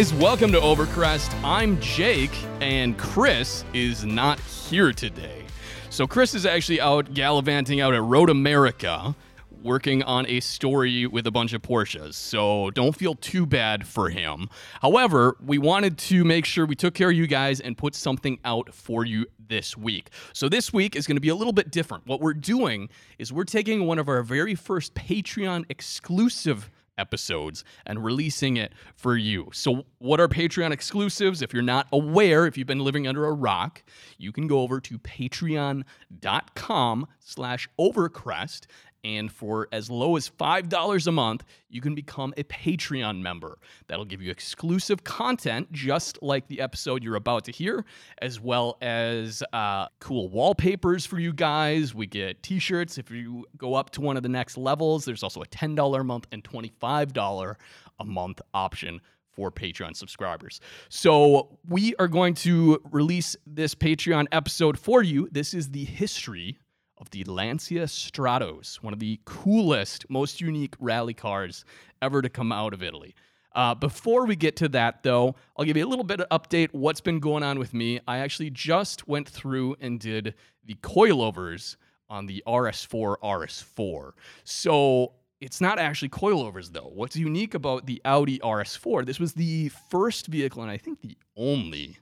[0.00, 1.30] guys, welcome to Overcrest.
[1.44, 5.44] I'm Jake, and Chris is not here today.
[5.90, 9.14] So, Chris is actually out gallivanting out at Road America,
[9.62, 12.14] working on a story with a bunch of Porsches.
[12.14, 14.48] So, don't feel too bad for him.
[14.80, 18.38] However, we wanted to make sure we took care of you guys and put something
[18.42, 20.08] out for you this week.
[20.32, 22.06] So, this week is going to be a little bit different.
[22.06, 22.88] What we're doing
[23.18, 29.16] is we're taking one of our very first Patreon exclusive episodes and releasing it for
[29.16, 29.48] you.
[29.52, 31.42] So, what are Patreon exclusives?
[31.42, 33.82] If you're not aware, if you've been living under a rock,
[34.18, 38.66] you can go over to patreon.com slash overcrest
[39.04, 43.58] and for as low as $5 a month, you can become a Patreon member.
[43.86, 47.84] That'll give you exclusive content, just like the episode you're about to hear,
[48.20, 51.94] as well as uh, cool wallpapers for you guys.
[51.94, 55.04] We get t shirts if you go up to one of the next levels.
[55.04, 57.54] There's also a $10 a month and $25
[57.98, 59.00] a month option
[59.32, 60.60] for Patreon subscribers.
[60.88, 65.28] So, we are going to release this Patreon episode for you.
[65.30, 66.58] This is the history
[67.00, 71.64] of the Lancia Stratos, one of the coolest, most unique rally cars
[72.02, 73.14] ever to come out of Italy.
[73.52, 76.68] Uh, before we get to that, though, I'll give you a little bit of update
[76.72, 77.98] what's been going on with me.
[78.06, 80.34] I actually just went through and did
[80.64, 81.76] the coilovers
[82.08, 84.12] on the RS4 RS4.
[84.44, 86.90] So it's not actually coilovers, though.
[86.94, 91.16] What's unique about the Audi RS4, this was the first vehicle, and I think the
[91.36, 91.98] only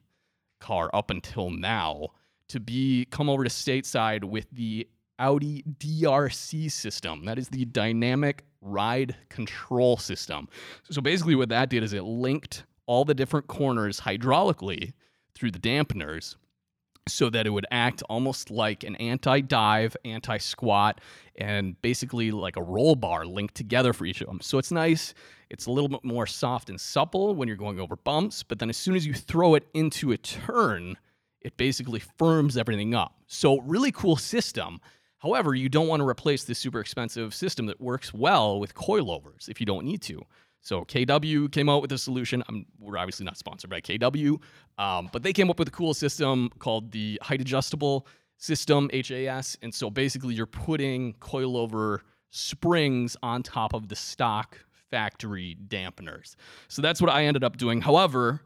[0.61, 2.09] car up until now
[2.49, 7.25] to be come over to stateside with the Audi DRC system.
[7.25, 10.49] That is the dynamic ride control system.
[10.91, 14.93] So basically, what that did is it linked all the different corners hydraulically
[15.35, 16.37] through the dampeners
[17.09, 21.01] so that it would act almost like an anti dive, anti squat,
[21.37, 24.41] and basically like a roll bar linked together for each of them.
[24.41, 25.15] So it's nice.
[25.51, 28.69] It's a little bit more soft and supple when you're going over bumps, but then
[28.69, 30.97] as soon as you throw it into a turn,
[31.43, 33.15] it basically firms everything up.
[33.27, 34.81] So, really cool system.
[35.19, 39.49] However, you don't want to replace this super expensive system that works well with coilovers
[39.49, 40.25] if you don't need to.
[40.61, 42.43] So KW came out with a solution.
[42.49, 44.41] I'm, we're obviously not sponsored by KW,
[44.77, 48.07] um, but they came up with a cool system called the height adjustable
[48.37, 49.57] system HAS.
[49.63, 52.01] And so basically, you're putting coilover
[52.31, 54.59] springs on top of the stock
[54.91, 56.37] factory dampeners.
[56.69, 57.81] So that's what I ended up doing.
[57.81, 58.43] However,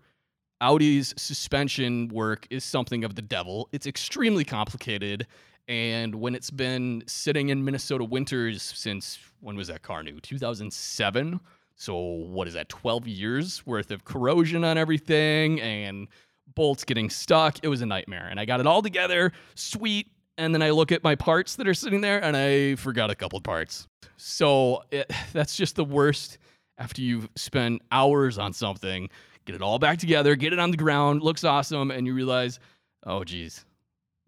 [0.63, 3.69] Audi's suspension work is something of the devil.
[3.73, 5.27] It's extremely complicated.
[5.69, 10.21] And when it's been sitting in Minnesota winters since when was that car new?
[10.21, 11.41] 2007.
[11.75, 12.69] So what is that?
[12.69, 16.07] 12 years worth of corrosion on everything and
[16.55, 17.59] bolts getting stuck.
[17.63, 18.29] It was a nightmare.
[18.31, 20.09] And I got it all together, sweet.
[20.39, 23.17] And then I look at my parts that are sitting there and I forgot a
[23.17, 23.89] couple parts.
[24.17, 26.39] So eh, it, that's just the worst
[26.79, 29.11] after you've spent hours on something
[29.45, 32.61] get it all back together, get it on the ground, looks awesome, and you realize,
[33.05, 33.65] oh, geez,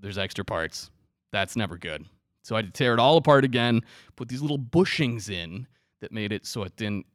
[0.00, 0.90] there's extra parts.
[1.32, 2.04] That's never good.
[2.42, 3.80] So I had to tear it all apart again,
[4.16, 5.66] put these little bushings in
[6.00, 7.06] that made it so it didn't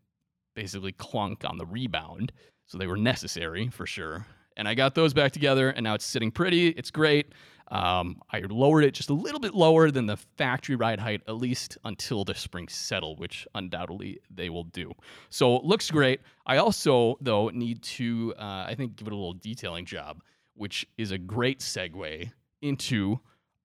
[0.55, 2.31] basically clunk on the rebound.
[2.65, 4.25] So they were necessary for sure.
[4.57, 6.69] And I got those back together, and now it's sitting pretty.
[6.69, 7.33] It's great.
[7.71, 11.37] Um, I lowered it just a little bit lower than the factory ride height, at
[11.37, 14.91] least until the springs settle, which undoubtedly they will do.
[15.29, 16.21] So looks great.
[16.45, 20.21] I also, though, need to, uh, I think, give it a little detailing job,
[20.55, 22.31] which is a great segue
[22.61, 23.19] into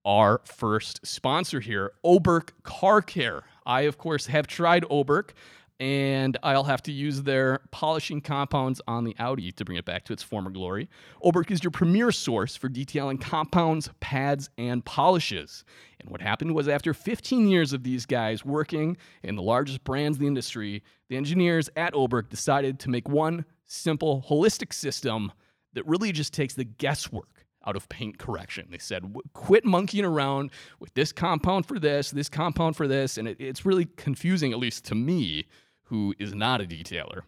[0.05, 3.43] our first sponsor here, Oberk Car Care.
[3.65, 5.31] I, of course, have tried Oberk
[5.79, 10.05] and I'll have to use their polishing compounds on the Audi to bring it back
[10.05, 10.89] to its former glory.
[11.23, 15.65] Oberk is your premier source for detailing compounds, pads, and polishes.
[15.99, 20.17] And what happened was after 15 years of these guys working in the largest brands
[20.17, 25.31] in the industry, the engineers at Oberk decided to make one simple, holistic system
[25.73, 28.67] that really just takes the guesswork out of paint correction.
[28.69, 33.17] They said, quit monkeying around with this compound for this, this compound for this.
[33.17, 35.47] And it, it's really confusing, at least to me,
[35.85, 37.21] who is not a detailer.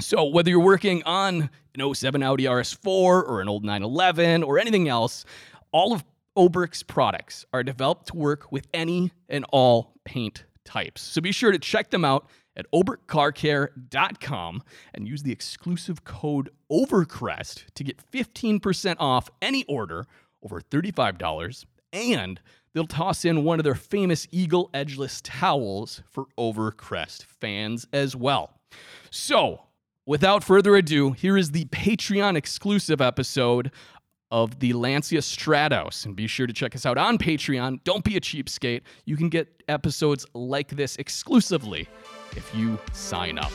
[0.00, 4.88] So whether you're working on an 07 Audi RS4 or an old 911 or anything
[4.88, 5.24] else,
[5.72, 6.04] all of
[6.36, 11.02] Oberk's products are developed to work with any and all paint types.
[11.02, 14.62] So be sure to check them out at oberkcarcare.com
[14.94, 20.06] and use the exclusive code OVERCREST to get 15% off any order
[20.42, 22.40] over $35 and
[22.72, 28.58] they'll toss in one of their famous Eagle Edgeless towels for Overcrest fans as well.
[29.10, 29.62] So,
[30.06, 33.70] without further ado, here is the Patreon exclusive episode
[34.30, 36.04] of the Lancia Stratos.
[36.04, 37.82] And be sure to check us out on Patreon.
[37.84, 38.82] Don't be a cheapskate.
[39.04, 41.88] You can get episodes like this exclusively
[42.36, 43.52] if you sign up.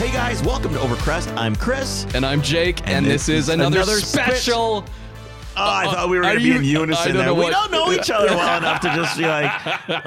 [0.00, 1.36] Hey guys, welcome to Overcrest.
[1.36, 2.06] I'm Chris.
[2.14, 4.82] And I'm Jake, and, this, is another, another spit- special.
[4.86, 7.26] Oh, I thought we were going to be in unison there.
[7.26, 9.52] know We what- don't know each other well enough to just be like,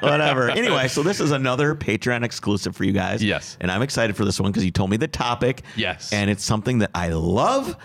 [0.02, 0.50] whatever.
[0.50, 3.24] Anyway, so this is another Patreon exclusive for you guys.
[3.24, 3.56] Yes.
[3.62, 5.62] And I'm excited for this one because you told me the topic.
[5.76, 6.12] Yes.
[6.12, 7.78] And it's something that I love,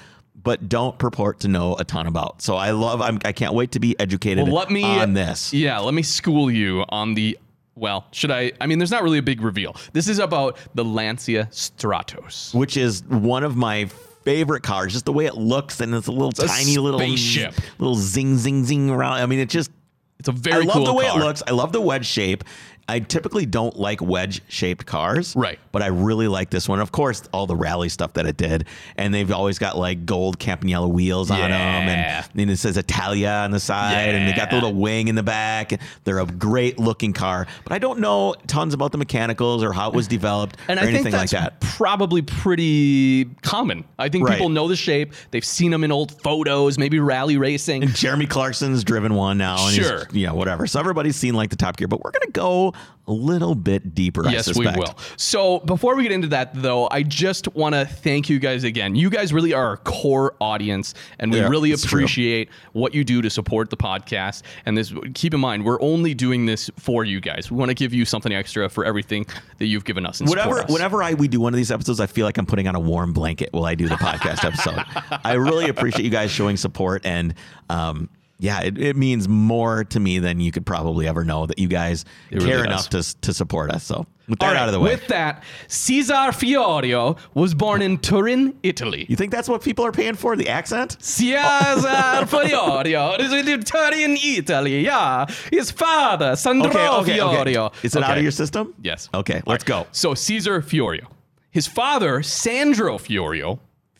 [0.42, 2.40] but don't purport to know a ton about.
[2.40, 5.52] So I love, I'm, I can't wait to be educated Well, let me on this.
[5.52, 7.38] Yeah, let me school you on the.
[7.78, 8.52] Well, should I?
[8.60, 9.76] I mean, there's not really a big reveal.
[9.92, 12.54] This is about the Lancia Stratos.
[12.54, 13.86] which is one of my
[14.24, 14.92] favorite cars.
[14.92, 17.54] Just the way it looks, and it's a little a tiny little spaceship.
[17.78, 19.14] little zing zing zing around.
[19.14, 19.70] I mean, it just.
[20.18, 21.20] It's a very I love cool the way car.
[21.20, 21.42] it looks.
[21.46, 22.42] I love the wedge shape.
[22.88, 25.58] I typically don't like wedge shaped cars, Right.
[25.72, 26.80] But I really like this one.
[26.80, 30.38] Of course, all the rally stuff that it did, and they've always got like gold
[30.38, 34.48] Campagnolo wheels on them, and, and it says Italia on the side, and they got
[34.50, 35.78] the little wing in the back.
[36.04, 39.88] They're a great looking car, but I don't know tons about the mechanicals or how
[39.90, 41.60] it was developed and or I think anything that's like that.
[41.60, 43.84] probably pretty common.
[43.98, 44.34] I think Right.
[44.36, 45.12] people know the shape.
[45.30, 47.86] They've seen them in old photos, maybe rally racing.
[47.88, 50.06] Jeremy Clarkson's driven one now, and Sure.
[50.10, 50.66] he's, you know, whatever.
[50.66, 52.72] So everybody's seen like the Top Gear, but we're gonna go
[53.06, 54.28] a little bit deeper.
[54.28, 54.98] I Yes, we will.
[55.16, 58.94] So before we get into that, though, I just want to thank you guys again.
[58.94, 62.00] You guys really are our core audience, and we Yeah, really it's true.
[62.00, 64.42] appreciate what you do to support the podcast.
[64.66, 67.50] And this, keep in mind, we're only doing this for you guys.
[67.50, 69.24] We want to give you something extra for everything
[69.56, 70.20] that you've given us.
[70.20, 70.70] And Whenever, us.
[70.70, 72.80] whenever I we do one of these episodes, I feel like I'm putting on a
[72.80, 74.84] warm blanket while I do the podcast episode.
[75.24, 77.32] I really appreciate you guys showing support, and
[77.70, 81.58] um, yeah, it, it means more to me than you could probably ever know that
[81.58, 82.66] you guys really care does.
[82.66, 83.84] enough to to support us.
[83.84, 87.98] So with that right, out of the way, With that, Cesar Fiorio was born in
[87.98, 89.06] Turin, Italy.
[89.08, 90.36] you think that's what people are paying for?
[90.36, 90.98] The accent?
[91.00, 92.24] Cesar oh.
[92.28, 94.84] Fiorio is in Turin, Italy.
[94.84, 97.54] Yeah, his father, Sandro Okay, okay, okay.
[97.54, 97.72] Fiorio.
[97.84, 98.74] Is it out of your system?
[98.82, 99.08] Yes.
[99.14, 99.86] Okay, let's go.
[99.92, 101.06] So Caesar Fiorio.
[101.50, 103.58] His father, Sandro Fiorio,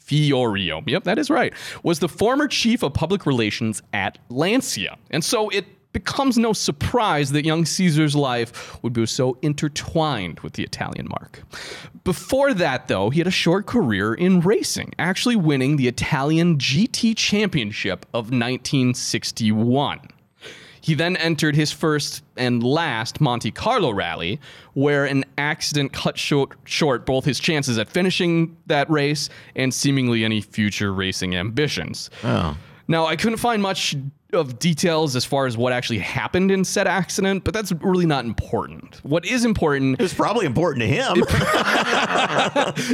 [0.09, 1.53] Fiorio, yep, that is right,
[1.83, 4.97] was the former chief of public relations at Lancia.
[5.11, 10.55] And so it becomes no surprise that young Caesar's life would be so intertwined with
[10.55, 11.43] the Italian mark.
[12.05, 17.17] Before that, though, he had a short career in racing, actually winning the Italian GT
[17.17, 20.01] Championship of 1961.
[20.89, 24.41] He then entered his first and last Monte Carlo rally,
[24.73, 30.25] where an accident cut short, short both his chances at finishing that race and seemingly
[30.25, 32.09] any future racing ambitions.
[32.25, 32.57] Oh.
[32.89, 33.97] Now, I couldn't find much
[34.35, 38.27] of details as far as what actually happened in said accident, but that's really not
[38.27, 38.97] important.
[39.03, 41.17] What is important was probably important to him.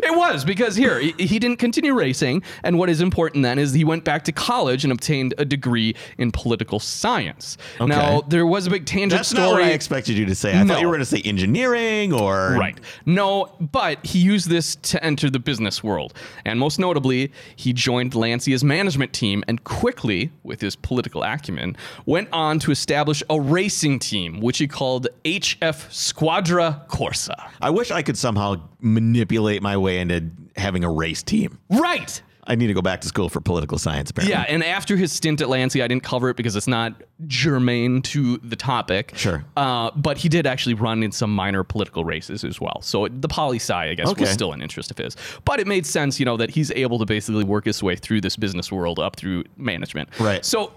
[0.04, 3.72] it was because here he, he didn't continue racing, and what is important then is
[3.72, 7.56] he went back to college and obtained a degree in political science.
[7.80, 9.42] Now there was a big tangent That's story.
[9.44, 10.54] not what I expected you to say.
[10.54, 10.74] I No.
[10.74, 12.78] thought you were going to say engineering or Right.
[13.06, 16.14] No, but he used this to enter the business world.
[16.44, 21.76] And most notably, he joined Lancia's management team and quickly, with his political acumen,
[22.06, 27.50] went on to establish a racing team, which he called HF Squadra Corsa.
[27.60, 31.58] I wish I could somehow manipulate my way into having a race team.
[31.70, 32.20] Right.
[32.46, 34.10] I need to go back to school for political science.
[34.10, 34.34] Apparently.
[34.34, 36.92] Yeah, and after his stint at Lancia, I didn't cover it because it's not
[37.26, 39.12] germane to the topic.
[39.16, 39.42] Sure.
[39.56, 42.82] Uh, but he did actually run in some minor political races as well.
[42.82, 44.20] So the poli sci, I guess, Okay.
[44.20, 45.16] was still an interest of his.
[45.46, 48.20] But it made sense, you know, that he's able to basically work his way through
[48.20, 50.10] this business world up through management.
[50.20, 50.44] Right.
[50.44, 50.72] So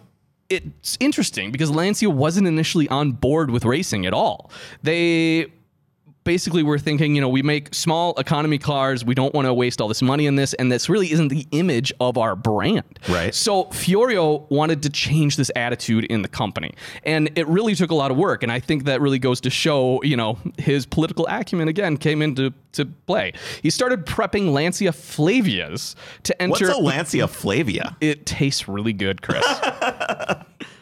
[0.49, 4.49] it's interesting because Lancia wasn't initially on board with racing at all.
[4.83, 5.47] They
[6.27, 9.05] basically were thinking, you know, we make small economy cars.
[9.05, 10.53] We don't want to waste all this money in this.
[10.55, 12.99] And this really isn't the image of our brand.
[13.07, 13.33] Right.
[13.33, 16.73] So Fiorio wanted to change this attitude in the company.
[17.05, 18.43] And it really took a lot of work.
[18.43, 22.21] And I think that really goes to show, you know, his political acumen again came
[22.21, 23.31] into to play.
[23.63, 26.67] He started prepping Lancia Flavias to enter.
[26.67, 27.95] What's a Lancia Flavia?
[28.01, 29.45] it tastes really good, Chris.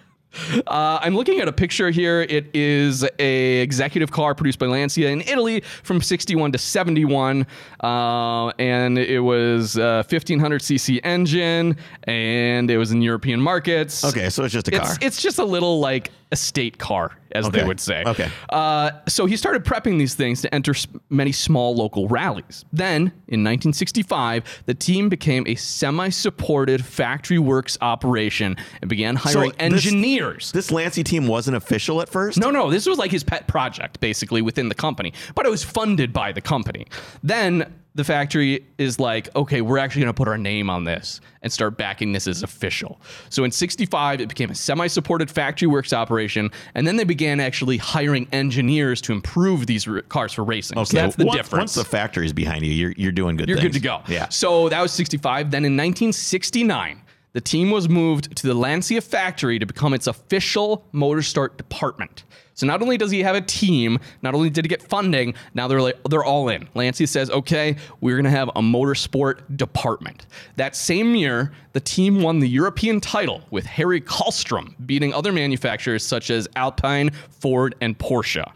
[0.67, 2.21] Uh, I'm looking at a picture here.
[2.21, 7.47] It is a executive car produced by Lancia in Italy from 61 to 71,
[7.81, 14.03] uh, and it was a 1500 cc engine, and it was in European markets.
[14.03, 14.81] Okay, so it's just a car.
[14.81, 18.03] It's, it's just a little like estate car, as they would say.
[18.05, 18.29] Okay.
[18.49, 20.73] Uh, so he started prepping these things to enter
[21.09, 22.65] many small local rallies.
[22.73, 29.51] Then, in 1965, the team became a semi supported factory works operation and began hiring
[29.51, 30.51] this- engineers.
[30.51, 32.37] This Lancia team wasn't official at first.
[32.37, 35.63] No, no, this was like his pet project, basically, within the company, but it was
[35.63, 36.85] funded by the company.
[37.23, 41.21] Then, the factory is like, okay, we're actually going to put our name on this
[41.41, 42.99] and start backing this as official.
[43.29, 46.51] So in 65, it became a semi supported factory works operation.
[46.75, 50.83] And then they began actually hiring engineers to improve these r- cars for racing.
[50.85, 51.59] So that's the once, difference.
[51.59, 53.47] Once the factory's behind you, you're you're doing good.
[53.47, 53.73] You're things.
[53.73, 54.01] good to go.
[54.07, 54.27] Yeah.
[54.29, 55.51] So that was 65.
[55.51, 57.01] Then in 1969,
[57.35, 62.23] the team was moved to the Lancia factory to become its official motorsport department.
[62.53, 65.67] So not only does he have a team, not only did he get funding, now
[65.67, 66.69] they're like they're all in.
[66.75, 72.21] Lancia says, "Okay, we're going to have a motorsport department." That same year, the team
[72.21, 77.09] won the European title with Harry Kallstrom beating other manufacturers such as Alpine,
[77.41, 78.49] Ford, and Porsche.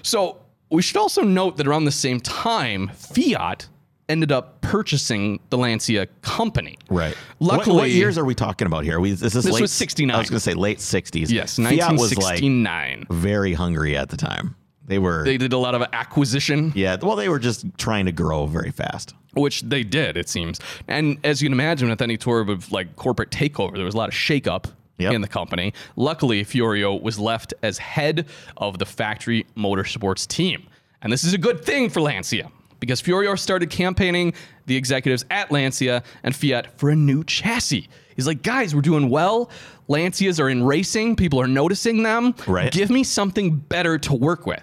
[0.00, 0.38] So
[0.70, 3.68] we should also note that around the same time, Fiat
[4.08, 6.76] ended up purchasing the Lancia company.
[6.90, 7.16] Right.
[7.40, 9.00] Luckily, what, what years are we talking about here?
[9.00, 10.14] We, is this, This late, was 69.
[10.14, 11.30] I was going to say late 60s.
[11.30, 13.06] yes, Fiat was like 1969.
[13.10, 14.56] very hungry at the time.
[14.86, 15.24] They were.
[15.24, 16.98] they did a lot of acquisition, yeah.
[17.00, 19.14] Well, they were just trying to grow very fast.
[19.32, 20.60] which they did, it seems.
[20.88, 23.98] And as you can imagine, with any tour of like corporate takeover, there was a
[23.98, 24.66] lot of shakeup
[24.98, 25.12] Yep.
[25.14, 25.72] in the company.
[25.96, 28.26] Luckily, Fiorio was left as head
[28.58, 30.68] of the factory motorsports team.
[31.02, 32.48] And this is a good thing for Lancia
[32.84, 34.34] because Fiorio started campaigning
[34.66, 37.88] the executives at Lancia and Fiat for a new chassis.
[38.14, 39.50] He's like, guys, we're doing well.
[39.88, 41.16] Lancias are in racing.
[41.16, 42.34] People are noticing them.
[42.46, 42.72] Right.
[42.72, 44.62] Give me something better to work with.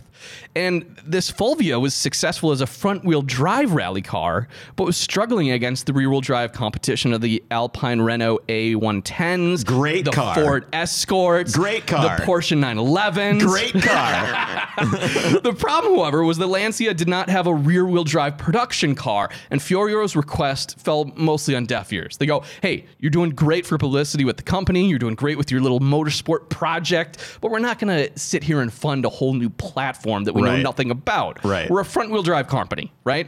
[0.56, 5.50] And this Fulvia was successful as a front wheel drive rally car, but was struggling
[5.52, 10.36] against the rear wheel drive competition of the Alpine Renault A110s, Great the car.
[10.36, 12.18] Ford Escorts, Great car.
[12.18, 13.40] the Porsche 911s.
[13.42, 14.68] Great car.
[15.42, 19.30] The problem, however, was that Lancia did not have a rear wheel drive production car,
[19.50, 22.18] and Fiorio's request fell mostly on deaf ears.
[22.18, 25.52] They go, Hey, you're doing great for publicity with the company, you're doing great with
[25.52, 29.34] your little motorsport project, but we're not going to sit here and fund a whole
[29.34, 31.44] new platform that we know nothing about.
[31.44, 31.70] Right.
[31.70, 33.28] We're a front wheel drive company, right?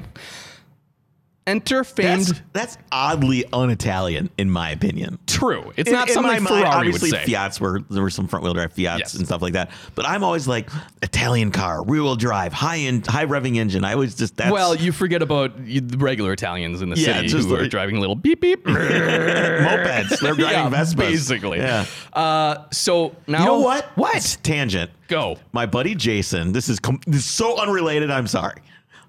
[1.45, 2.25] Enter famed.
[2.27, 5.19] that's, that's oddly un-Italian, in my opinion.
[5.27, 5.73] True.
[5.75, 7.25] It's In- not in something my mind, Ferrari would obviously say.
[7.25, 9.13] Fiats were there were some front wheel drive Fiats Yes.
[9.15, 9.71] and stuff like that.
[9.93, 10.69] But I'm always like
[11.01, 13.83] Italian car, rear wheel drive, high end, high revving engine.
[13.83, 17.27] I always just that's Well, you forget about the regular Italians in the Yeah, city
[17.27, 18.63] just who are driving little beep beep.
[18.65, 20.19] mopeds.
[20.19, 20.95] They're driving yeah, Vespas.
[20.95, 21.57] basically.
[21.59, 21.85] Yeah.
[22.13, 23.85] Uh, so now, You know what?
[23.95, 24.37] What?
[24.43, 24.91] Tangent.
[25.07, 25.37] Go.
[25.51, 26.51] My buddy Jason.
[26.53, 28.09] This is com- this is so unrelated.
[28.11, 28.61] I'm sorry.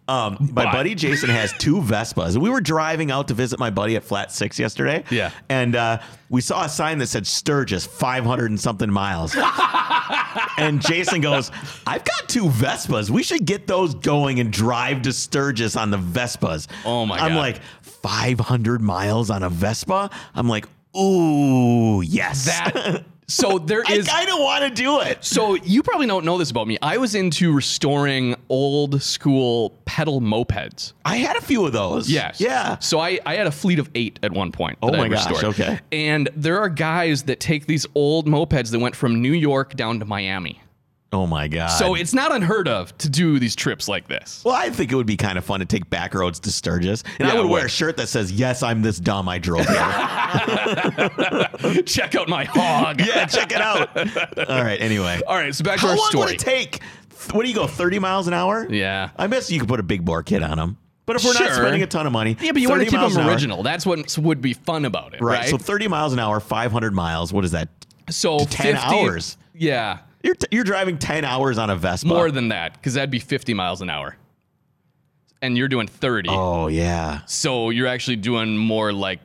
[0.06, 2.36] Um, my buddy Jason has two Vespas.
[2.36, 5.02] We were driving out to visit my buddy at Flat Six yesterday.
[5.10, 5.30] Yeah.
[5.48, 9.34] and uh, we saw a sign that said Sturgis, 500 and something miles.
[10.58, 11.50] and Jason goes,
[11.86, 13.08] "I've got two Vespas.
[13.08, 17.24] We should get those going and drive to Sturgis on the Vespas." Oh my god.
[17.24, 17.38] I'm God.
[17.38, 20.10] like, 500 miles on a Vespa.
[20.34, 22.44] I'm like, ooh, yes.
[22.44, 23.04] That.
[23.26, 24.08] So there is.
[24.08, 25.24] I kind of want to do it.
[25.24, 26.78] So you probably don't know this about me.
[26.82, 30.92] I was into restoring old school pedal mopeds.
[31.04, 32.10] I had a few of those.
[32.10, 32.40] Yes.
[32.40, 32.78] Yeah.
[32.78, 34.78] So I, I had a fleet of eight at one point.
[34.82, 35.80] Oh that I my gosh, okay.
[35.92, 39.98] And there are guys that take these old mopeds that went from New York down
[40.00, 40.60] to Miami.
[41.14, 41.68] Oh my god.
[41.68, 44.42] So it's not unheard of to do these trips like this.
[44.44, 47.04] well, I think it would be kind of fun to take back roads to Sturgis,
[47.20, 47.66] and Yeah, I would wear would.
[47.66, 49.28] a shirt that says "Yes, I'm this dumb.
[49.28, 49.76] I drove here."
[51.86, 53.00] Check out my hog.
[53.00, 53.96] yeah, check it out.
[54.48, 54.80] All right.
[54.80, 56.24] Anyway, All right, so back to how our long story.
[56.26, 56.80] would it take?
[57.32, 57.66] What do you go?
[57.66, 58.66] 30 miles an hour?
[58.68, 59.10] Yeah.
[59.16, 60.76] I guess you could put a big bore kit on them.
[61.06, 62.98] But if we're not spending a ton of money, Yeah, but you want to keep
[62.98, 63.62] them original.
[63.62, 65.40] That's what would be fun about it, right?
[65.40, 65.48] right?
[65.48, 67.32] So 30 miles an hour, 500 miles.
[67.32, 67.68] What is that?
[68.10, 69.36] So 10 50 hours.
[69.54, 72.08] Yeah, You're t- you're driving 10 hours on a Vespa.
[72.08, 74.16] more than that because that'd be 50 miles an hour,
[75.42, 76.30] and you're doing 30.
[76.32, 77.20] Oh yeah.
[77.26, 79.20] So you're actually doing more like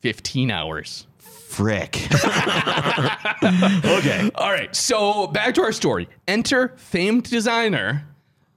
[0.00, 1.06] 15 hours.
[1.18, 1.96] Frick.
[3.44, 4.30] okay.
[4.36, 6.08] All right, so back to our story.
[6.26, 8.06] Enter famed designer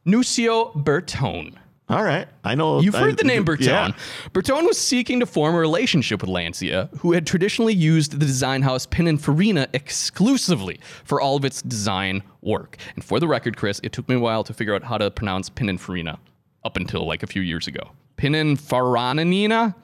[0.05, 1.55] Nuccio Bertone.
[1.87, 2.27] All right.
[2.43, 2.79] I know.
[2.81, 3.65] You've I- heard the name Bertone.
[3.67, 3.91] Yeah.
[4.33, 8.63] Bertone was seeking to form a relationship with Lancia, who had traditionally used the design
[8.63, 12.77] house Pininfarina exclusively for all of its design work.
[12.95, 15.11] And for the record, Chris, it took me a while to figure out how to
[15.11, 16.17] pronounce Pininfarina
[16.63, 17.91] up until like a few years ago.
[18.17, 19.75] Pininfaranina?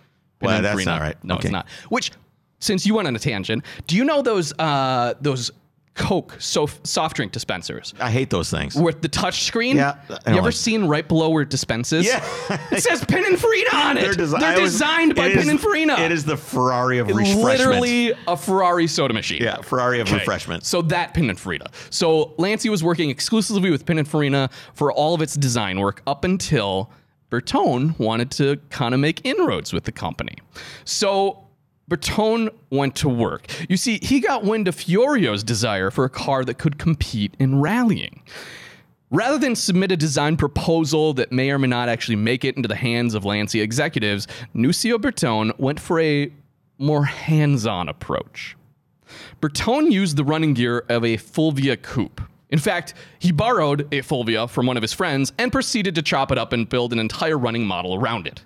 [0.42, 1.24] Well, that's not right.
[1.24, 1.48] No, Okay.
[1.50, 1.70] it's not.
[1.90, 2.12] Which,
[2.60, 5.52] since you went on a tangent, do you know those uh, those
[5.94, 7.94] Coke sof- soft drink dispensers?
[8.00, 8.76] I hate those things.
[8.76, 9.76] with the touch screen.
[9.76, 9.96] Yeah,
[10.26, 12.06] I You ever like- seen right below where it dispenses?
[12.06, 12.24] Yeah.
[12.72, 14.02] it says Pininfarina on it.
[14.02, 16.00] They're, desi- I designed by it is- Pininfarina.
[16.00, 17.44] It is the Ferrari of refreshment.
[17.44, 19.42] literally a Ferrari soda machine.
[19.44, 20.64] Yeah, Ferrari of Okay, refreshment.
[20.66, 21.68] So that Pininfarina.
[21.90, 26.90] So Lancia was working exclusively with Pininfarina for all of its design work up until
[27.30, 30.36] Bertone wanted to kind of make inroads with the company.
[30.86, 31.48] So
[31.90, 33.48] Bertone went to work.
[33.70, 37.60] You see, he got wind of Fiorio's desire for a car that could compete in
[37.60, 38.24] rallying.
[39.10, 42.70] Rather than submit a design proposal that may or may not actually make it into
[42.70, 46.32] the hands of Lancia executives, Nuccio Bertone went for a
[46.78, 48.56] more hands on approach.
[49.42, 52.22] Bertone used the running gear of a Fulvia coupe.
[52.52, 56.32] In fact, he borrowed a Fulvia from one of his friends and proceeded to chop
[56.32, 58.44] it up and build an entire running model around it.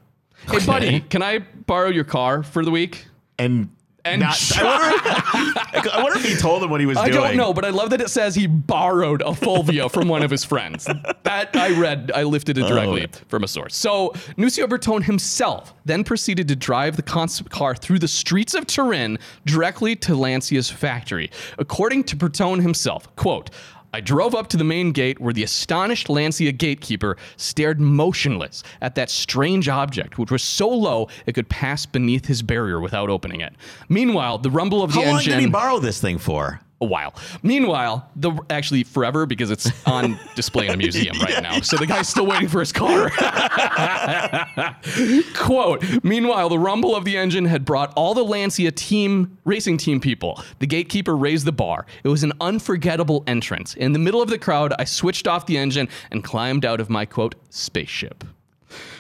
[0.48, 3.06] Hey, buddy, can I borrow your car for the week?
[3.38, 3.70] And
[4.06, 7.24] And not, I, wonder, I wonder if he told him what he was I doing.
[7.24, 10.22] I don't know, but I love that it says he borrowed a Fulvia from one
[10.22, 10.86] of his friends.
[11.24, 13.76] That I read, I lifted it oh, directly from a source.
[13.76, 18.68] So Nuccio Bertone himself then proceeded to drive the concept car through the streets of
[18.68, 21.32] Turin directly to Lancia's factory.
[21.58, 23.50] According to Bertone himself, quote,
[23.96, 28.96] I drove up to the main gate where the astonished Lancia gatekeeper stared motionless at
[28.96, 33.40] that strange object, which was so low it could pass beneath his barrier without opening
[33.40, 33.54] it.
[33.88, 36.60] Meanwhile, the rumble of the How long did he borrow this thing for?
[36.82, 37.14] A while.
[37.42, 41.62] Meanwhile, the actually forever because it's on display in a museum right now.
[41.62, 43.10] So the guy's still waiting for his car.
[45.36, 50.02] Quote, meanwhile, the rumble of the engine had brought all the Lancia team racing team
[50.02, 50.44] people.
[50.60, 51.86] The gatekeeper raised the bar.
[52.04, 53.76] It was an unforgettable entrance.
[53.76, 56.90] In the middle of the crowd, I switched off the engine and climbed out of
[56.90, 58.26] my quote spaceship.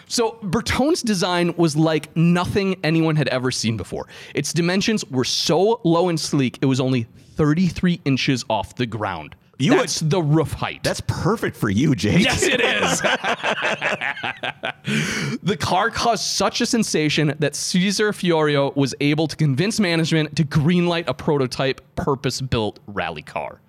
[0.08, 4.08] So Bertone's design was like nothing anyone had ever seen before.
[4.34, 9.36] Its dimensions were so low and sleek, it was only 33 inches off the ground.
[9.58, 10.84] You would- That's the roof height.
[10.84, 12.26] That's perfect for you, Jake.
[12.26, 13.02] Yes, it is.
[15.44, 20.44] the car caused such a sensation that Cesar Fiorio was able to convince management to
[20.44, 23.62] greenlight a prototype purpose built rally car.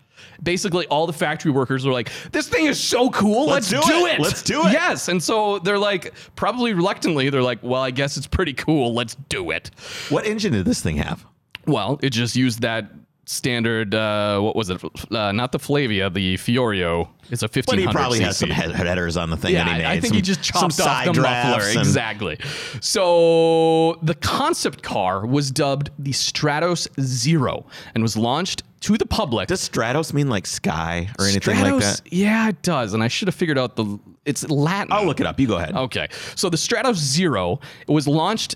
[0.43, 3.47] Basically, all the factory workers were like, This thing is so cool.
[3.47, 4.15] Let's, Let's do do, it.
[4.15, 4.21] it.
[4.21, 5.09] Let's do it." Yes.
[5.09, 8.93] And so they're like, probably reluctantly, they're like, Well, I guess it's pretty cool.
[8.95, 9.71] Let's do it.
[10.09, 11.25] What engine did this thing have?
[11.67, 12.91] Well, it just used that
[13.27, 14.83] standard, uh, what was it?
[15.13, 17.09] Uh, not the Flavia, the Fiorio.
[17.29, 19.85] It's a 1500 But he probably has some headers on the thing that he made.
[19.85, 21.65] I think some, he just chopped off the muffler.
[21.69, 22.39] and- Exactly.
[22.81, 29.49] So the concept car was dubbed the Stratos Zero and was launched to the public.
[29.49, 32.01] Does Stratos mean like sky or anything Stratos, like that?
[32.13, 32.95] Yeah, it does.
[32.95, 33.99] And I should have figured out the.
[34.25, 34.93] It's Latin.
[34.93, 35.39] I'll look it up.
[35.41, 35.75] You go ahead.
[35.75, 36.09] Okay.
[36.37, 38.55] So the Stratos Zero it was launched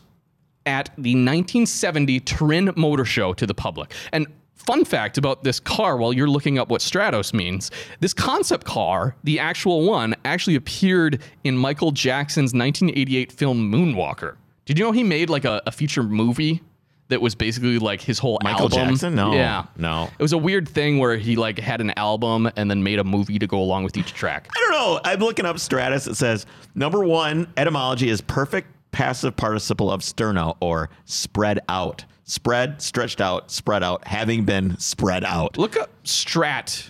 [0.67, 3.93] at the 1970 Turin Motor Show to the public.
[4.13, 4.27] And
[4.61, 7.71] fun fact about this car while you're looking up what Stratos means,
[8.01, 14.37] this concept car, the actual one, actually appeared in Michael Jackson's 1988 film Moonwalker.
[14.67, 16.63] Did you know he made like a, a feature movie
[17.09, 18.91] that was basically like his whole Michael album?
[18.91, 19.15] Jackson?
[19.15, 19.33] No.
[19.33, 19.67] Yeah.
[19.77, 20.09] No.
[20.17, 23.05] It was a weird thing where he like had an album and then made a
[23.05, 24.49] movie to go along with each track.
[24.55, 25.01] I don't know.
[25.05, 26.07] I'm looking up Stratus.
[26.07, 32.05] It says number one etymology is perfect passive participle of sterno or spread out.
[32.31, 35.59] Spread, stretched out, spread out, having been spread out.
[35.59, 36.90] Look up Strat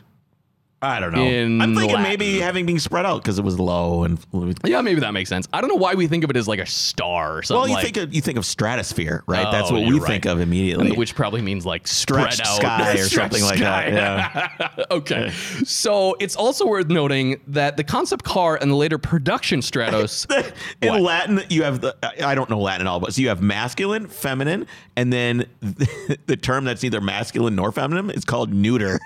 [0.82, 1.24] I don't know.
[1.26, 2.02] In I'm thinking Latin.
[2.10, 4.18] maybe having been spread out because it was low and.
[4.64, 5.46] Yeah, maybe that makes sense.
[5.52, 7.68] I don't know why we think of it as like a star or something Well,
[7.68, 9.50] you like think of you think of stratosphere, right?
[9.52, 10.92] That's Oh, what we you're think of immediately.
[10.92, 13.90] which probably means like spread Stretched out sky or something like sky.
[13.90, 14.52] that.
[14.78, 14.84] Yeah.
[14.90, 15.30] okay.
[15.64, 20.26] So it's also worth noting that the concept car and the later production Stratos
[20.80, 21.02] In What?
[21.02, 24.06] Latin, you have the I don't know Latin at all, but so you have masculine,
[24.06, 24.66] feminine,
[24.96, 28.98] and then the term that's neither masculine nor feminine is called neuter.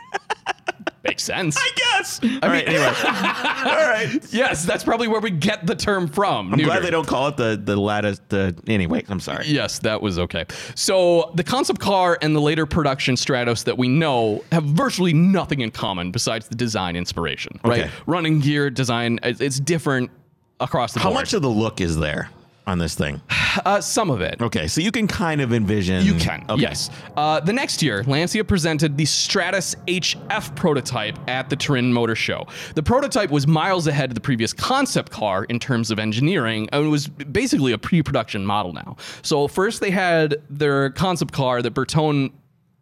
[1.04, 1.56] Makes sense.
[1.58, 2.20] I guess.
[2.22, 2.66] I All right.
[2.66, 2.84] Anyway.
[2.84, 4.18] all right.
[4.32, 6.52] yes, that's probably where we get the term from.
[6.52, 8.20] I'm glad they don't call it the the lattice.
[8.28, 9.04] The anyway.
[9.08, 9.46] I'm sorry.
[9.46, 10.44] Yes, that was okay.
[10.74, 15.60] So the concept car and the later production Stratos that we know have virtually nothing
[15.60, 17.82] in common besides the design inspiration, right?
[17.82, 17.90] Okay.
[18.06, 20.10] Running gear design, it's it's different
[20.60, 21.20] across the How board.
[21.20, 22.30] much of the look is there
[22.66, 23.20] on this thing?
[23.64, 24.42] Uh, some of it.
[24.42, 26.04] Okay, so you can kind of envision.
[26.04, 26.60] You can, Okay.
[26.60, 26.90] yes.
[27.16, 32.48] Uh, the next year, Lancia presented the Stratos HF prototype at the Turin Motor Show.
[32.74, 36.84] The prototype was miles ahead of the previous concept car in terms of engineering, and
[36.84, 38.96] it was basically a pre-production model now.
[39.22, 42.32] So first they had their concept car that Bertone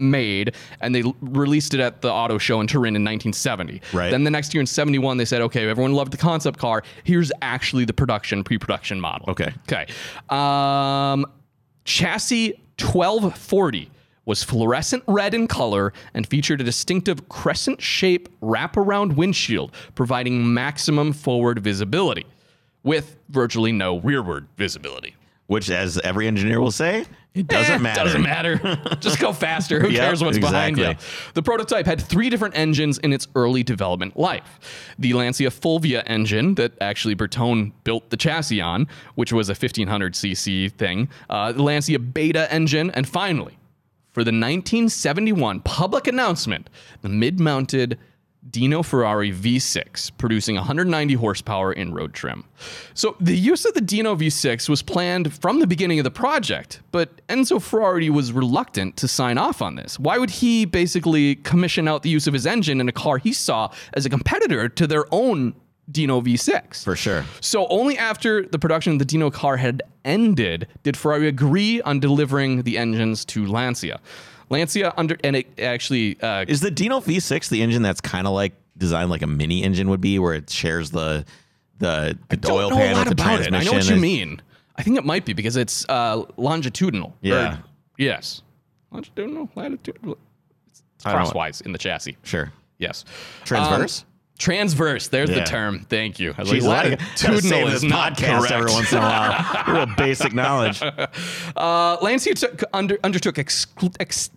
[0.03, 3.81] made and they released it at the auto show in Turin in 1970.
[3.93, 4.11] Right.
[4.11, 6.83] Then the next year in 71 they said, "Okay, everyone loved the concept car.
[7.05, 9.53] Here's actually the production pre-production model." Okay.
[9.71, 9.87] Okay.
[10.29, 11.27] Um,
[11.85, 13.91] chassis 1240
[14.25, 21.12] was fluorescent red in color and featured a distinctive crescent shape wraparound windshield, providing maximum
[21.12, 22.27] forward visibility
[22.83, 25.15] with virtually no rearward visibility.
[25.49, 28.05] Which, as every engineer will say, it doesn't Eh, matter.
[28.05, 28.81] Doesn't matter.
[29.01, 29.81] Just go faster.
[29.81, 30.95] Who Yep, cares what's behind you?
[31.35, 34.95] The prototype had three different engines in its early development life.
[34.99, 40.73] The Lancia Fulvia engine that actually Bertone built the chassis on, which was a 1500cc
[40.73, 43.57] thing, uh, the Lancia Beta engine, and finally,
[44.12, 46.68] for the 1971 public announcement,
[47.01, 47.99] the mid-mounted
[48.50, 52.44] Dino Ferrari V6, producing 190 horsepower in road trim.
[52.92, 56.81] So the use of the Dino V6 was planned from the beginning of the project,
[56.90, 59.98] but Enzo Ferrari was reluctant to sign off on this.
[59.98, 63.33] Why would he basically commission out the use of his engine in a car he
[63.33, 65.55] saw as a competitor to their own
[65.90, 66.83] Dino V6?
[66.83, 67.24] For sure.
[67.40, 72.00] So only after the production of the Dino car had ended did Ferrari agree on
[72.00, 74.00] delivering the engines to Lancia.
[74.53, 78.35] Lancia under and it actually uh, Is the Dino V6 the engine that's kind of
[78.35, 81.25] like designed like a mini engine would be, where it shares the
[81.79, 83.49] the, the oil pan with the about it.
[83.49, 83.55] transmission?
[83.55, 84.41] I know what you mean.
[84.77, 87.09] I think it might be because it's uh, longitudinal.
[87.09, 87.57] Or- Yeah.
[87.99, 88.43] yes.
[88.93, 90.17] Longitudinal, latitudinal.
[90.69, 92.17] It's crosswise in the chassis.
[92.23, 92.53] Sure.
[92.79, 93.05] Yes.
[93.45, 94.03] Transverse?
[94.03, 94.07] Um,
[94.38, 95.09] transverse.
[95.09, 95.87] There's the term.
[95.88, 96.35] Thank you.
[96.37, 98.53] I was like, I gotta save latitudinal is not correct.
[98.53, 99.65] every once in a while.
[99.75, 100.81] Real basic knowledge.
[101.57, 104.31] Uh, Lancia took, under, undertook exclu- ex-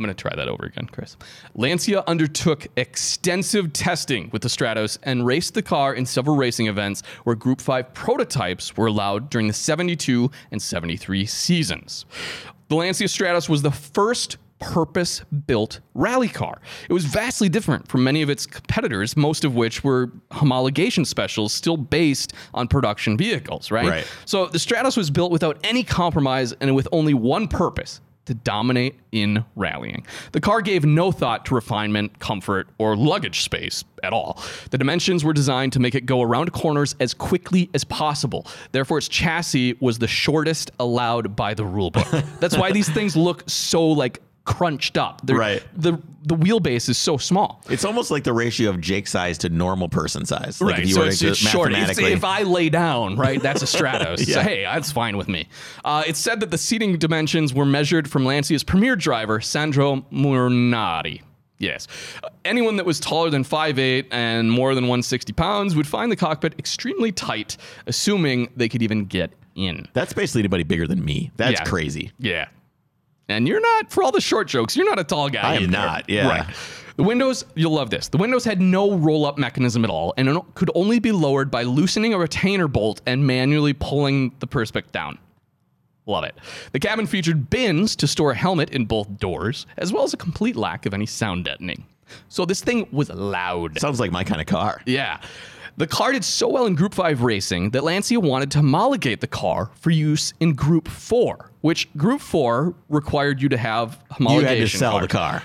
[0.00, 1.18] I'm going to try that over again, Chris.
[1.54, 7.02] Lancia undertook extensive testing with the Stratos and raced the car in several racing events
[7.24, 12.06] where Group 5 prototypes were allowed during the 72 and 73 seasons.
[12.68, 16.62] The Lancia Stratos was the first purpose built rally car.
[16.88, 21.52] It was vastly different from many of its competitors, most of which were homologation specials
[21.52, 23.86] still based on production vehicles, right?
[23.86, 24.06] Right.
[24.24, 28.98] So the Stratos was built without any compromise and with only one purpose to dominate
[29.12, 30.06] in rallying.
[30.32, 34.42] The car gave no thought to refinement, comfort, or luggage space at all.
[34.70, 38.46] The dimensions were designed to make it go around corners as quickly as possible.
[38.72, 42.38] Therefore, its chassis was the shortest allowed by the rulebook.
[42.40, 45.20] That's why these things look so like crunched up.
[45.24, 45.62] They're- Right.
[45.76, 47.62] The the wheelbase is so small.
[47.70, 50.60] It's almost like the ratio of Jake size to normal person size.
[50.60, 50.82] Like right.
[50.82, 51.72] if you so were it's, to it's short.
[51.72, 54.26] If, if I lay down, right, that's a Stratos.
[54.30, 55.48] So hey, that's fine with me.
[55.82, 61.22] Uh, it's said that the seating dimensions were measured from Lancia's premier driver, Sandro Munari.
[61.58, 61.86] Yes.
[62.44, 66.54] Anyone that was taller than 5'8 and more than 160 pounds would find the cockpit
[66.58, 69.86] extremely tight, assuming they could even get in.
[69.92, 71.30] That's basically anybody bigger than me.
[71.36, 71.64] That's Yeah.
[71.64, 72.12] crazy.
[72.18, 72.48] Yeah.
[73.30, 75.40] And you're not, for all the short jokes, you're not a tall guy.
[75.42, 75.72] I am either.
[75.72, 76.28] not, yeah.
[76.28, 76.56] Right.
[76.96, 78.08] The windows, you'll love this.
[78.08, 81.50] The windows had no roll up mechanism at all and it could only be lowered
[81.50, 85.18] by loosening a retainer bolt and manually pulling the perspex down.
[86.06, 86.34] Love it.
[86.72, 90.16] The cabin featured bins to store a helmet in both doors, as well as a
[90.16, 91.86] complete lack of any sound deadening.
[92.28, 93.78] So this thing was loud.
[93.78, 94.82] Sounds like my kind of car.
[94.86, 95.20] Yeah.
[95.76, 99.26] The car did so well in Group 5 racing that Lancia wanted to homologate the
[99.26, 104.40] car for use in Group 4, which Group 4 required you to have homologation.
[104.40, 105.04] You had to sell card.
[105.04, 105.42] the car.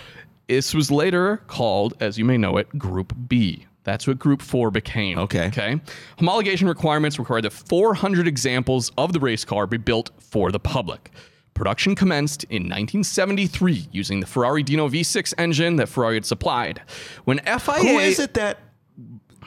[0.47, 3.65] This was later called, as you may know it, Group B.
[3.83, 5.17] That's what Group 4 became.
[5.19, 5.47] Okay.
[5.47, 5.79] Okay.
[6.17, 11.11] Homologation requirements required that 400 examples of the race car be built for the public.
[11.53, 16.81] Production commenced in 1973 using the Ferrari Dino V6 engine that Ferrari had supplied.
[17.23, 18.59] When FIA Who is it that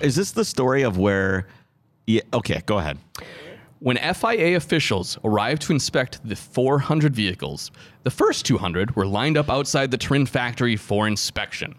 [0.01, 1.47] is this the story of where
[2.07, 2.99] yeah okay, go ahead.
[3.81, 7.71] When FIA officials arrived to inspect the 400 vehicles,
[8.03, 11.77] the first 200 were lined up outside the Turin factory for inspection.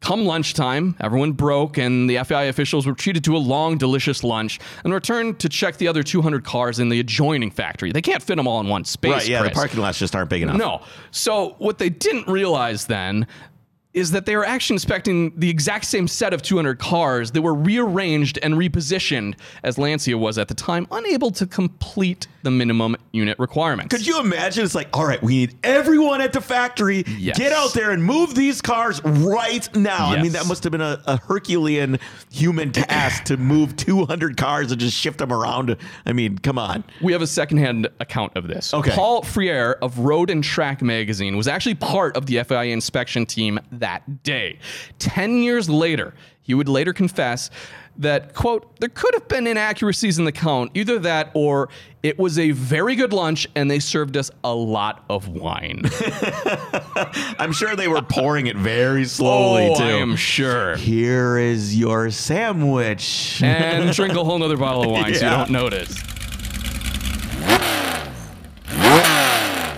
[0.00, 4.58] Come lunchtime, everyone broke, and the FIA officials were treated to a long, delicious lunch
[4.84, 7.90] and returned to check the other 200 cars in the adjoining factory.
[7.90, 9.12] They can't fit them all in one space.
[9.12, 10.58] Right, yeah, the parking lots just aren't big enough.
[10.58, 10.82] No.
[11.10, 13.26] So what they didn't realize then
[13.94, 17.54] is that they were actually inspecting the exact same set of 200 cars that were
[17.54, 23.38] rearranged and repositioned as Lancia was at the time unable to complete the minimum unit
[23.38, 23.94] requirements.
[23.94, 24.64] Could you imagine?
[24.64, 27.04] It's like, all right, we need everyone at the factory.
[27.16, 27.38] Yes.
[27.38, 30.10] Get out there and move these cars right now.
[30.10, 30.18] Yes.
[30.18, 31.98] I mean, that must have been a, a Herculean
[32.30, 35.76] human task to move 200 cars and just shift them around.
[36.04, 36.84] I mean, come on.
[37.00, 38.74] We have a secondhand account of this.
[38.74, 38.90] Okay.
[38.90, 43.58] Paul Frère of Road and Track magazine was actually part of the FIA inspection team
[43.84, 44.58] that day.
[44.98, 47.50] Ten years later, he would later confess
[47.98, 51.68] that, quote, there could have been inaccuracies in the count, either that or
[52.02, 55.82] it was a very good lunch and they served us a lot of wine.
[57.38, 59.84] I'm sure they were pouring it very slowly, oh, too.
[59.84, 60.76] I am sure.
[60.76, 63.42] Here is your sandwich.
[63.42, 66.02] And drink a whole nother bottle of wine so you don't notice.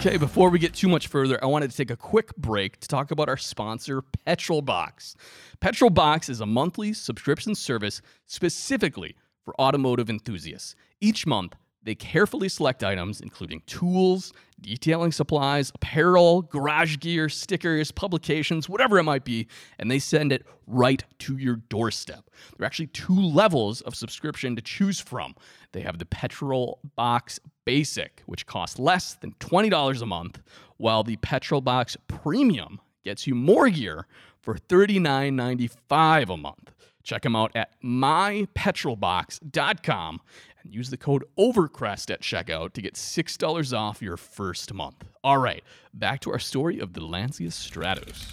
[0.06, 2.86] Okay, before we get too much further, I wanted to take a quick break to
[2.86, 5.16] talk about our sponsor, Petrol Box.
[5.58, 10.76] Petrol Box is a monthly subscription service specifically for automotive enthusiasts.
[11.00, 18.68] Each month, they carefully select items including tools, detailing supplies, apparel, garage gear, stickers, publications,
[18.68, 19.46] whatever it might be,
[19.78, 22.28] and they send it right to your doorstep.
[22.56, 25.36] There are actually two levels of subscription to choose from.
[25.72, 30.40] They have the Petrol Box Basic, which costs less than $20 a month,
[30.78, 34.08] while the Petrol Box Premium gets you more gear
[34.40, 36.72] for $39.95 a month.
[37.04, 40.20] Check them out at mypetrolbox.com
[40.66, 45.04] and use the code OVERCREST at checkout to get $6 off your first month.
[45.22, 45.62] All right,
[45.94, 48.32] back to our story of the Lancia Stratos.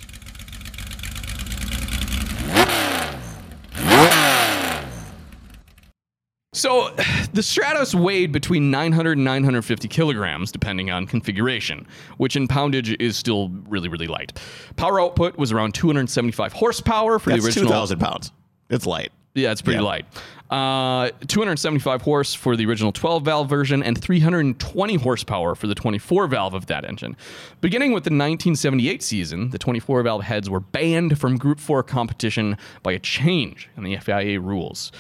[6.56, 6.90] So,
[7.34, 13.16] the Stratos weighed between 900 and 950 kilograms, depending on configuration, which in poundage is
[13.18, 14.40] still really, really light.
[14.76, 17.66] Power output was around 275 horsepower for That's the original.
[17.70, 18.32] two thousand pounds.
[18.70, 19.12] It's light.
[19.36, 19.86] Yeah, it's pretty Yeah.
[19.86, 20.06] light.
[20.52, 26.28] Uh, 275 horse for the original 12 valve version and 320 horsepower for the 24
[26.28, 27.16] valve of that engine.
[27.60, 32.58] Beginning with the 1978 season, the 24 valve heads were banned from Group 4 competition
[32.84, 34.92] by a change in the FIA rules,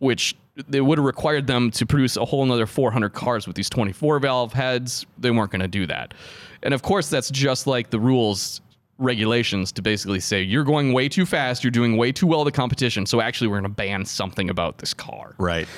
[0.00, 0.34] which
[0.68, 4.18] they would have required them to produce a whole another 400 cars with these 24
[4.18, 5.06] valve heads.
[5.16, 6.12] They weren't going to do that.
[6.64, 8.60] And of course, that's just like the rules
[8.98, 12.52] regulations to basically say you're going way too fast, you're doing way too well the
[12.52, 15.34] competition, so actually we're going to ban something about this car.
[15.38, 15.68] Right.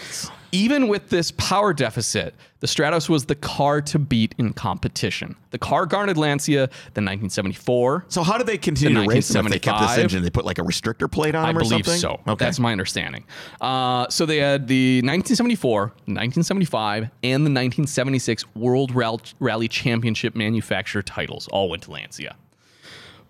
[0.52, 5.36] Even with this power deficit, the Stratos was the car to beat in competition.
[5.50, 8.06] The car garnered Lancia the 1974.
[8.08, 9.98] So how did they continue The to race them if they kept this 1975?
[10.04, 10.22] engine?
[10.24, 12.00] They put like a restrictor plate on I them or believe something?
[12.00, 12.20] so.
[12.32, 12.44] Okay.
[12.44, 13.24] That's my understanding.
[13.60, 18.92] Uh, so they had the 1974, 1975, and the 1976 World
[19.38, 22.34] Rally Championship manufacturer titles all went to Lancia.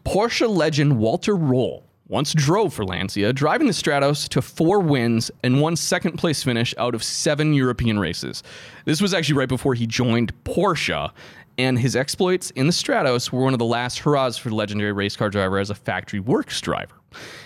[0.05, 5.61] Porsche legend Walter Röhrl once drove for Lancia, driving the Stratos to four wins and
[5.61, 8.43] one second place finish out of seven European races.
[8.85, 11.13] This was actually right before he joined Porsche,
[11.57, 14.93] and his exploits in the Stratos were one of the last hurrahs for the legendary
[14.93, 16.97] race car driver as a factory works driver.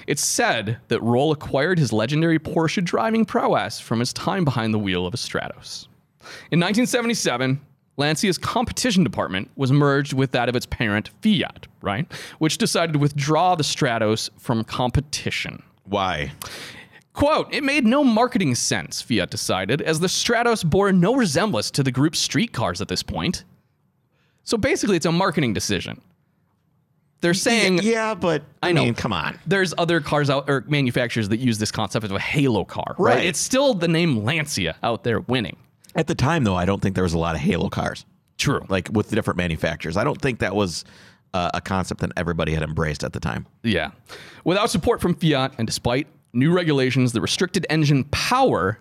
[0.07, 4.79] It's said that Röhrl acquired his legendary Porsche driving prowess from his time behind the
[4.79, 5.88] wheel of a Stratos.
[6.51, 7.61] In 1977,
[7.96, 12.11] Lancia's competition department was merged with that of its parent, Fiat, right?
[12.38, 15.62] Which decided to withdraw the Stratos from competition.
[15.85, 16.33] Why?
[17.12, 21.85] Quote, it made no marketing sense, Fiat decided, as the Stratos bore no resemblance to
[21.85, 23.44] the group's street cars at this point.
[24.42, 26.00] So basically, it's a marketing decision.
[27.20, 28.85] They're saying yeah, but I, I know.
[28.85, 29.38] mean, come on.
[29.46, 33.16] there's other cars out or manufacturers that use this concept of a halo car, right?
[33.16, 33.24] Right.
[33.24, 35.57] It's still the name Lancia out there winning.
[35.94, 38.04] At the time, though, I don't think there was a lot of Halo cars,
[38.38, 38.64] True.
[38.68, 39.96] like with the different manufacturers.
[39.96, 40.85] I don't think that was
[41.33, 43.46] uh, a concept that everybody had embraced at the time.
[43.62, 43.90] Yeah.
[44.44, 48.78] Without support from Fiat and despite new regulations that restricted engine power,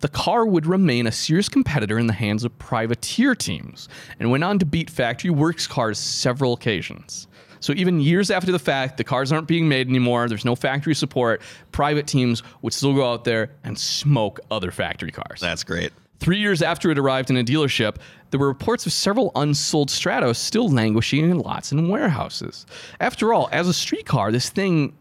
[0.00, 4.44] the car would remain a serious competitor in the hands of privateer teams and went
[4.44, 7.26] on to beat factory works cars several occasions.
[7.60, 10.94] So even years after the fact, the cars aren't being made anymore, there's no factory
[10.94, 11.42] support,
[11.72, 15.40] private teams would still go out there and smoke other factory cars.
[15.40, 15.92] That's great.
[16.20, 17.96] Three years after it arrived in a dealership,
[18.30, 22.66] there were reports of several unsold Stratos still languishing in lots and warehouses.
[23.00, 24.96] After all, as a street car, this thing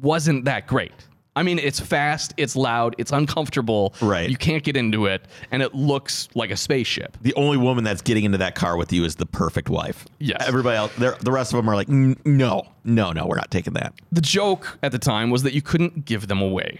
[0.00, 0.92] wasn't that great.
[1.36, 3.94] I mean, it's fast, it's loud, it's uncomfortable.
[4.02, 4.28] Right.
[4.28, 7.16] You can't get into it, and it looks like a spaceship.
[7.22, 10.06] The only woman that's getting into that car with you is the perfect wife.
[10.18, 10.42] Yes.
[10.46, 13.74] Everybody else, the rest of them are like, "Mm, no, no, no, we're not taking
[13.74, 13.94] that.
[14.10, 16.78] The joke at the time was that you couldn't give them away.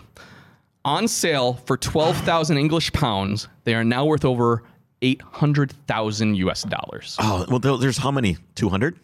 [0.85, 4.63] On sale for 12,000 English pounds, they are now worth over
[5.03, 7.17] 800,000 US dollars.
[7.19, 8.37] Oh, well, there's how many?
[8.55, 8.99] 200?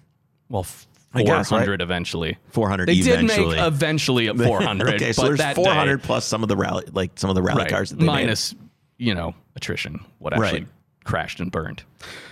[0.49, 0.67] Well,
[1.15, 2.39] I guess, 400 eventually.
[2.49, 4.95] 400 They did make eventually at 400.
[4.95, 7.37] okay, so but there's that 400 day, plus some of the rally, like some of
[7.37, 8.55] the rally right, cars that they minus,
[8.99, 10.69] you know, attrition, what actually Right.
[11.05, 11.83] crashed and burned.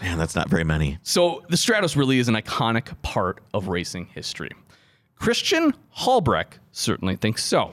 [0.02, 0.98] Man, that's not very many.
[1.02, 4.50] So the Stratos really is an iconic part of racing history.
[5.16, 7.72] Christian Hrabalek certainly thinks so.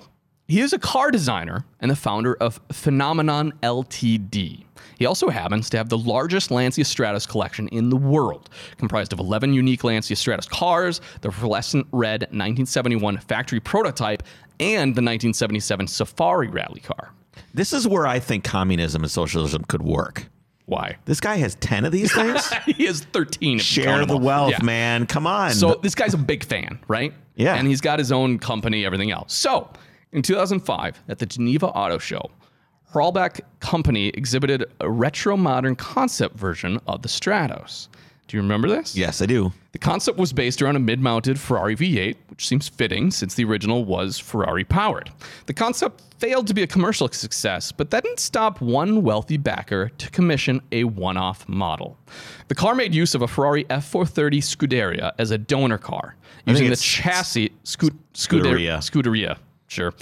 [0.52, 4.66] He is a car designer and the founder of Fenomenon Ltd.
[5.00, 9.20] He also happens to have the largest Lancia Stratos collection in the world, comprised of
[9.20, 14.24] 11 unique Lancia Stratos cars, the fluorescent red 1971 factory prototype,
[14.60, 17.14] and the 1977 Safari rally car.
[17.54, 20.28] This is where I think communism and socialism could work.
[20.66, 20.98] Why?
[21.06, 22.52] This guy has 10 of these things?
[22.66, 23.60] he has 13.
[23.62, 24.64] if you count Share the wealth, Yeah.
[24.64, 25.06] man.
[25.06, 25.54] Come on.
[25.54, 27.14] So this guy's a big fan, right?
[27.36, 27.56] Yeah.
[27.56, 29.34] And he's got his own company, everything else.
[29.34, 29.70] So
[30.14, 32.30] in 2005, at the Geneva Auto Show,
[32.94, 37.88] Hrabalek Company exhibited a retro modern concept version of the Stratos.
[38.28, 38.96] Do you remember this?
[38.96, 39.52] yes, I do.
[39.74, 43.44] The concept was based around a mid mounted Ferrari V8, which seems fitting since the
[43.44, 45.12] original was Ferrari powered.
[45.48, 49.90] The concept failed to be a commercial success, but that didn't stop one wealthy backer
[49.98, 51.98] to commission a one off model.
[52.48, 56.76] The car made use of a Ferrari F430 Scuderia as a donor car, using the
[56.78, 57.50] chassis.
[57.66, 58.78] Scu- Scuderia.
[58.80, 59.38] Scuderia,
[59.72, 59.94] sure.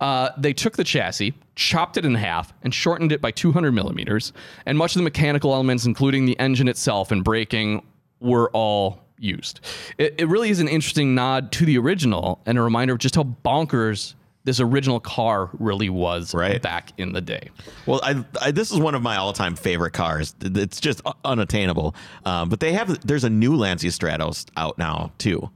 [0.00, 4.32] Uh, they took the chassis, chopped it in half, and shortened it by 200 millimeters.
[4.66, 7.82] And much of the mechanical elements, including the engine itself and braking,
[8.20, 9.60] were all used.
[9.98, 13.14] It, it really is an interesting nod to the original and a reminder of just
[13.16, 16.62] how bonkers this original car really was Right.
[16.62, 17.48] back in the day.
[17.86, 20.36] Well, I, I this is one of my all-time favorite cars.
[20.40, 21.96] It's just unattainable.
[22.24, 25.50] Um, but they have there's a new Lancia Stratos out now too.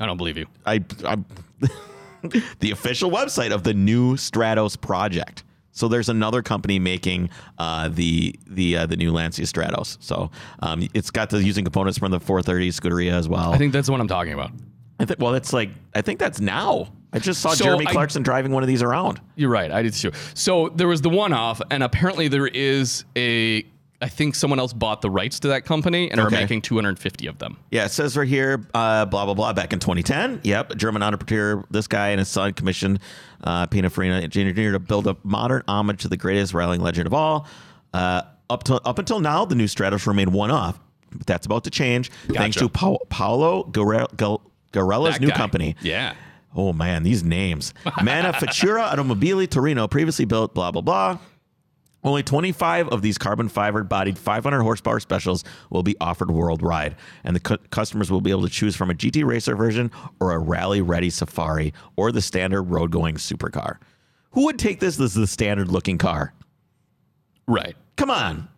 [0.00, 0.46] I don't believe you.
[0.66, 1.18] I, I
[2.60, 5.44] the official website of the new Stratos project.
[5.72, 9.96] So there's another company making uh, the the uh, the new Lancia Stratos.
[10.00, 13.52] So um, it's got the using components from the 430 Scuderia as well.
[13.52, 14.50] I think that's what I'm talking about.
[14.98, 16.88] I think well, it's like I think that's now.
[17.12, 19.20] I just saw So Jeremy I- Clarkson driving one of these around.
[19.36, 19.70] You're right.
[19.70, 20.10] I did too.
[20.34, 23.64] So there was the one off, and apparently there is a.
[24.00, 27.38] I think someone else bought the rights to that company and are making 250 of
[27.38, 27.56] them.
[27.72, 29.52] Yeah, it says right here, uh, blah blah blah.
[29.52, 33.00] Back in 2010, yep, German entrepreneur, this guy and his son commissioned
[33.42, 37.48] uh, Pininfarina engineer to build a modern homage to the greatest rallying legend of all.
[37.92, 40.78] Uh, up to up until now, the new Stratos remained one off,
[41.10, 45.34] but that's about to change thanks to pa- Paolo Garella's That new guy.
[45.36, 45.76] company.
[45.82, 46.14] Yeah.
[46.54, 47.74] Oh man, these names.
[47.84, 51.18] Manifattura Automobili Torino previously built blah blah blah.
[52.08, 57.36] Only 25 of these carbon fiber bodied 500 horsepower specials will be offered worldwide, and
[57.36, 60.38] the cu- customers will be able to choose from a GT Racer version or a
[60.38, 63.76] rally ready Safari or the standard road going supercar.
[64.30, 66.32] Who would take this as the standard looking car?
[67.46, 67.76] Right.
[67.96, 68.48] Come on.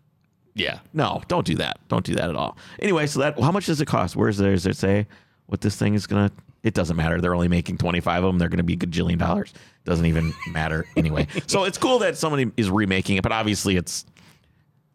[0.55, 0.79] Yeah.
[0.93, 1.81] No, don't do that.
[1.89, 2.57] Don't do that at all.
[2.79, 4.15] Anyway, so that how much does it cost?
[4.15, 4.53] Where's there?
[4.53, 5.09] Does it say
[5.47, 6.31] what this thing is gonna?
[6.63, 7.21] It doesn't matter.
[7.21, 8.39] They're only making twenty five of them.
[8.39, 9.53] They're gonna be a gajillion dollars.
[9.85, 11.27] Doesn't even matter anyway.
[11.47, 14.05] So it's cool that somebody is remaking it, but obviously it's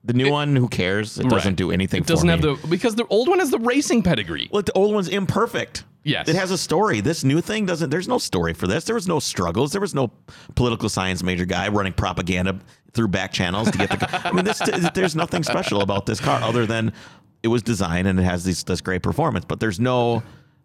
[0.04, 0.56] the new one.
[0.56, 1.18] Who cares?
[1.18, 2.02] It doesn't do anything.
[2.02, 2.56] It doesn't for have me.
[2.62, 4.48] the because the old one has the racing pedigree.
[4.52, 5.84] Well, the old one's imperfect.
[6.04, 6.30] Yes.
[6.30, 7.02] It has a story.
[7.02, 7.90] This new thing doesn't.
[7.90, 8.84] There's no story for this.
[8.84, 9.72] There was no struggles.
[9.72, 10.12] There was no
[10.54, 12.60] political science major guy running propaganda
[12.94, 14.22] through back channels to get the.
[14.28, 14.62] I mean, this.
[14.94, 16.94] There's nothing special about this car other than
[17.42, 19.46] it was designed and it has these this great performance.
[19.46, 20.22] But there's no.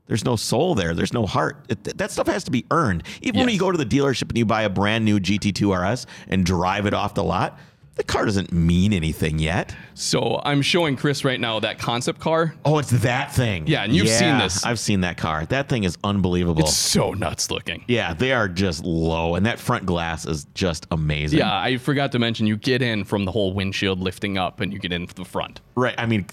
[0.07, 0.93] There's no soul there.
[0.95, 1.65] There's no heart.
[1.69, 3.05] It, that stuff has to be earned.
[3.23, 6.07] Even when you go to the dealership and you buy a brand new GT2 RS
[6.29, 7.59] and drive it off the lot,
[7.95, 9.75] the car doesn't mean anything yet.
[9.95, 12.55] So I'm showing Chris right now that concept car.
[12.65, 13.67] Oh, it's that thing.
[13.67, 14.65] Yeah, and you've seen this.
[14.65, 15.45] I've seen that car.
[15.47, 16.63] That thing is unbelievable.
[16.63, 17.85] It's So nuts looking.
[17.89, 21.41] yeah, they are just low, and that front glass is just amazing.
[21.41, 24.73] Yeah, I forgot to mention you get in from the whole windshield lifting up and
[24.73, 25.61] you get in from the front.
[25.75, 25.95] right.
[25.99, 26.27] I mean,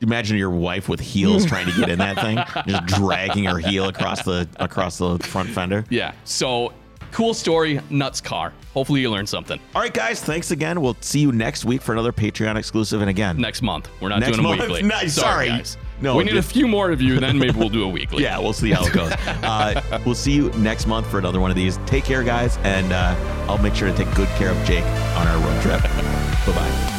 [0.00, 3.88] imagine your wife with heels trying to get in that thing, just dragging her heel
[3.88, 5.84] across the across the front fender.
[5.90, 6.12] Yeah.
[6.24, 6.72] So
[7.10, 8.52] cool story, nuts car.
[8.74, 9.58] Hopefully you learned something.
[9.74, 10.22] All right, guys.
[10.22, 10.80] Thanks again.
[10.80, 13.00] We'll see you next week for another Patreon exclusive.
[13.00, 13.88] And again, Next month.
[14.00, 14.60] We're not Next doing a month?
[14.60, 14.82] weekly.
[14.82, 15.48] No, sorry.
[15.48, 15.76] guys.
[16.00, 18.22] No, we need just- a few more of you, then maybe we'll do a weekly.
[18.24, 19.10] yeah, we'll see how it goes.
[19.42, 21.78] uh, we'll see you next month for another one of these.
[21.86, 23.16] Take care, guys, and uh,
[23.48, 25.82] I'll make sure to take good care of Jake on our road trip.
[25.82, 26.97] bye bye.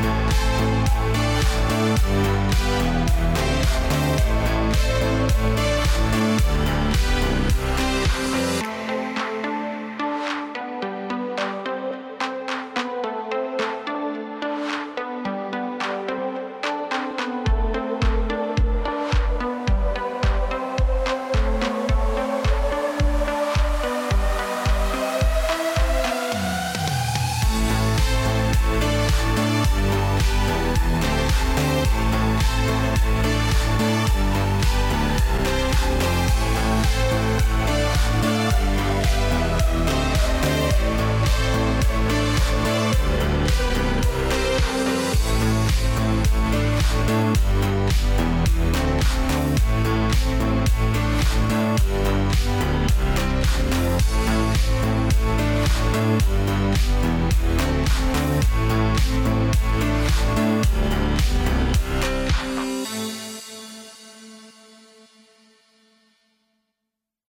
[0.00, 0.38] MUZIEK